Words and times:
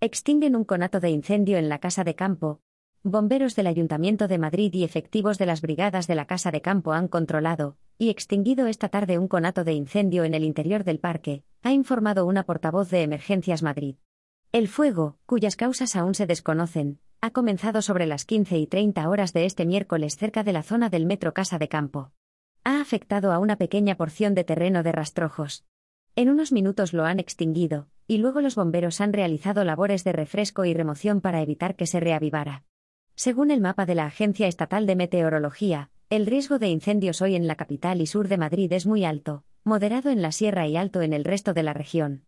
Extinguen 0.00 0.54
un 0.54 0.62
conato 0.62 1.00
de 1.00 1.10
incendio 1.10 1.58
en 1.58 1.68
la 1.68 1.80
casa 1.80 2.04
de 2.04 2.14
campo. 2.14 2.60
Bomberos 3.02 3.56
del 3.56 3.66
Ayuntamiento 3.66 4.28
de 4.28 4.38
Madrid 4.38 4.72
y 4.72 4.84
efectivos 4.84 5.38
de 5.38 5.46
las 5.46 5.60
brigadas 5.60 6.06
de 6.06 6.14
la 6.14 6.24
Casa 6.24 6.52
de 6.52 6.60
Campo 6.60 6.92
han 6.92 7.08
controlado 7.08 7.76
y 7.98 8.10
extinguido 8.10 8.68
esta 8.68 8.90
tarde 8.90 9.18
un 9.18 9.26
conato 9.26 9.64
de 9.64 9.72
incendio 9.72 10.22
en 10.22 10.34
el 10.34 10.44
interior 10.44 10.84
del 10.84 11.00
parque, 11.00 11.42
ha 11.62 11.72
informado 11.72 12.26
una 12.26 12.44
portavoz 12.44 12.88
de 12.90 13.02
Emergencias 13.02 13.64
Madrid. 13.64 13.96
El 14.52 14.68
fuego, 14.68 15.18
cuyas 15.26 15.56
causas 15.56 15.96
aún 15.96 16.14
se 16.14 16.28
desconocen, 16.28 17.00
ha 17.20 17.32
comenzado 17.32 17.82
sobre 17.82 18.06
las 18.06 18.24
15 18.24 18.56
y 18.56 18.68
30 18.68 19.08
horas 19.08 19.32
de 19.32 19.46
este 19.46 19.66
miércoles 19.66 20.16
cerca 20.16 20.44
de 20.44 20.52
la 20.52 20.62
zona 20.62 20.90
del 20.90 21.06
metro 21.06 21.34
Casa 21.34 21.58
de 21.58 21.66
Campo. 21.66 22.12
Ha 22.62 22.80
afectado 22.80 23.32
a 23.32 23.40
una 23.40 23.56
pequeña 23.56 23.96
porción 23.96 24.36
de 24.36 24.44
terreno 24.44 24.84
de 24.84 24.92
rastrojos. 24.92 25.64
En 26.14 26.28
unos 26.28 26.52
minutos 26.52 26.92
lo 26.92 27.04
han 27.04 27.18
extinguido, 27.18 27.88
y 28.08 28.18
luego 28.18 28.40
los 28.40 28.56
bomberos 28.56 29.00
han 29.02 29.12
realizado 29.12 29.62
labores 29.64 30.02
de 30.02 30.12
refresco 30.12 30.64
y 30.64 30.72
remoción 30.72 31.20
para 31.20 31.42
evitar 31.42 31.76
que 31.76 31.86
se 31.86 32.00
reavivara. 32.00 32.64
Según 33.14 33.50
el 33.50 33.60
mapa 33.60 33.84
de 33.84 33.94
la 33.94 34.06
Agencia 34.06 34.48
Estatal 34.48 34.86
de 34.86 34.96
Meteorología, 34.96 35.90
el 36.08 36.24
riesgo 36.24 36.58
de 36.58 36.68
incendios 36.68 37.20
hoy 37.20 37.36
en 37.36 37.46
la 37.46 37.56
capital 37.56 38.00
y 38.00 38.06
sur 38.06 38.28
de 38.28 38.38
Madrid 38.38 38.72
es 38.72 38.86
muy 38.86 39.04
alto, 39.04 39.44
moderado 39.62 40.08
en 40.08 40.22
la 40.22 40.32
sierra 40.32 40.66
y 40.66 40.76
alto 40.76 41.02
en 41.02 41.12
el 41.12 41.24
resto 41.24 41.52
de 41.52 41.62
la 41.62 41.74
región. 41.74 42.24